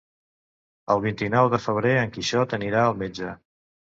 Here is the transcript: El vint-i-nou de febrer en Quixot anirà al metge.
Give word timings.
El 0.93 1.01
vint-i-nou 1.03 1.49
de 1.55 1.59
febrer 1.65 1.91
en 2.05 2.13
Quixot 2.15 2.57
anirà 2.59 2.81
al 2.87 2.97
metge. 3.03 3.35